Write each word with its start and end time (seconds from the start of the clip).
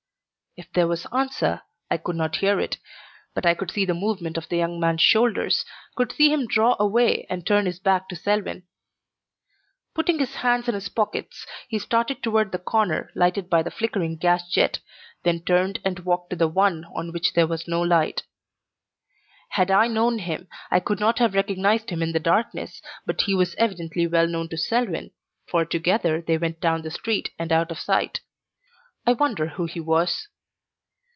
If 0.57 0.69
there 0.73 0.87
was 0.89 1.07
answer 1.13 1.61
I 1.89 1.95
could 1.95 2.17
not 2.17 2.35
hear 2.35 2.59
it, 2.59 2.77
but 3.33 3.45
I 3.45 3.53
could 3.53 3.71
see 3.71 3.85
the 3.85 3.93
movement 3.93 4.35
of 4.37 4.49
the 4.49 4.57
young 4.57 4.81
man's 4.81 4.99
shoulders, 4.99 5.63
could 5.95 6.11
see 6.11 6.27
him 6.27 6.45
draw 6.45 6.75
away 6.77 7.25
and 7.29 7.47
turn 7.47 7.65
his 7.67 7.79
back 7.79 8.09
to 8.09 8.17
Selwyn. 8.17 8.63
Putting 9.93 10.19
his 10.19 10.35
hands 10.35 10.67
in 10.67 10.75
his 10.75 10.89
pockets, 10.89 11.47
he 11.69 11.79
started 11.79 12.21
toward 12.21 12.51
the 12.51 12.57
corner 12.59 13.11
lighted 13.15 13.49
by 13.49 13.63
the 13.63 13.71
flickering 13.71 14.17
gas 14.17 14.45
jet, 14.51 14.79
then 15.23 15.39
turned 15.39 15.79
and 15.85 15.99
walked 15.99 16.31
to 16.31 16.35
the 16.35 16.49
one 16.49 16.83
on 16.93 17.13
which 17.13 17.31
there 17.31 17.47
was 17.47 17.65
no 17.65 17.79
light. 17.81 18.23
Had 19.51 19.71
I 19.71 19.87
known 19.87 20.19
him, 20.19 20.49
I 20.69 20.81
could 20.81 20.99
not 20.99 21.17
have 21.19 21.33
recognized 21.33 21.89
him 21.91 22.03
in 22.03 22.11
the 22.11 22.19
darkness, 22.19 22.81
but 23.05 23.21
he 23.21 23.33
was 23.33 23.55
evidently 23.55 24.05
well 24.05 24.27
known 24.27 24.49
to 24.49 24.57
Selwyn, 24.57 25.11
for 25.47 25.63
together 25.63 26.21
they 26.21 26.37
went 26.37 26.59
down 26.59 26.81
the 26.81 26.91
street 26.91 27.31
and 27.39 27.53
out 27.53 27.71
of 27.71 27.79
sight. 27.79 28.19
I 29.07 29.13
wonder 29.13 29.47
who 29.47 29.63
he 29.65 29.79
was. 29.79 30.27